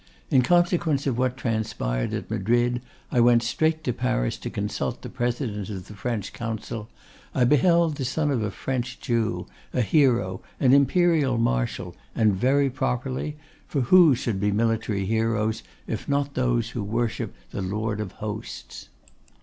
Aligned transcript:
In 0.31 0.41
consequence 0.41 1.05
of 1.05 1.15
what 1.15 1.37
transpired 1.37 2.11
at 2.15 2.31
Madrid, 2.31 2.81
I 3.11 3.19
went 3.19 3.43
straight 3.43 3.83
to 3.83 3.93
Paris 3.93 4.35
to 4.37 4.49
consult 4.49 5.03
the 5.03 5.09
President 5.09 5.69
of 5.69 5.87
the 5.87 5.93
French 5.93 6.33
Council; 6.33 6.89
I 7.35 7.43
beheld 7.43 7.97
the 7.97 8.03
son 8.03 8.31
of 8.31 8.41
a 8.41 8.49
French 8.49 8.99
Jew, 8.99 9.45
a 9.71 9.81
hero, 9.81 10.41
an 10.59 10.73
imperial 10.73 11.37
marshal, 11.37 11.95
and 12.15 12.33
very 12.35 12.71
properly 12.71 13.33
so, 13.35 13.35
for 13.67 13.81
who 13.89 14.15
should 14.15 14.39
be 14.39 14.51
military 14.51 15.05
heroes 15.05 15.61
if 15.85 16.09
not 16.09 16.33
those 16.33 16.71
who 16.71 16.81
worship 16.83 17.35
the 17.51 17.61
Lord 17.61 17.99
of 17.99 18.13
Hosts? 18.13 18.89